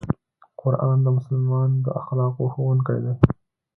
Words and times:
قرآن 0.61 0.97
د 1.03 1.07
مسلمان 1.17 1.69
د 1.85 1.87
اخلاقو 1.99 2.43
ښوونکی 2.53 2.97
دی. 3.03 3.13